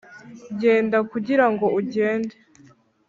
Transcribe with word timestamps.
genda 0.61 0.97
kugirango 1.11 1.65
ugende 1.79 2.33